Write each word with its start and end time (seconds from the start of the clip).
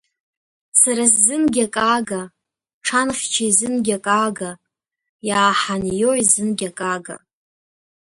Сара 0.79 1.03
сзынгьы 1.13 1.63
ак 1.67 1.75
аага, 1.89 2.21
ҽанхьча 2.85 3.43
изынгьы 3.49 3.93
ак 3.99 4.05
аага, 4.17 4.51
иааҳанио 5.27 6.11
изынгьы 6.21 6.67
ак 6.69 6.79
аага! 6.89 7.17